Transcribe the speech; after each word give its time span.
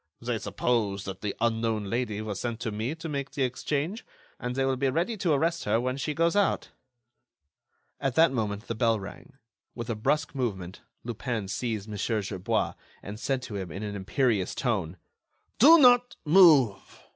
They 0.19 0.39
suppose 0.39 1.03
that 1.05 1.21
the 1.21 1.35
unknown 1.39 1.83
lady 1.85 2.21
was 2.23 2.39
sent 2.39 2.63
by 2.63 2.71
me 2.71 2.95
to 2.95 3.07
make 3.07 3.29
the 3.33 3.43
exchange, 3.43 4.03
and 4.39 4.55
they 4.55 4.65
will 4.65 4.75
be 4.75 4.89
ready 4.89 5.15
to 5.17 5.33
arrest 5.33 5.65
her 5.65 5.79
when 5.79 5.95
she 5.97 6.15
goes 6.15 6.35
out—" 6.35 6.69
At 7.99 8.15
that 8.15 8.31
moment, 8.31 8.65
the 8.65 8.73
bell 8.73 8.99
rang. 8.99 9.33
With 9.75 9.91
a 9.91 9.95
brusque 9.95 10.33
movement, 10.33 10.81
Lupin 11.03 11.47
seized 11.49 11.87
Mon. 11.87 11.99
Gerbois, 11.99 12.73
and 13.03 13.19
said 13.19 13.43
to 13.43 13.55
him, 13.57 13.71
in 13.71 13.83
an 13.83 13.95
imperious 13.95 14.55
tone: 14.55 14.97
"Do 15.59 15.77
not 15.77 16.15
move! 16.25 17.03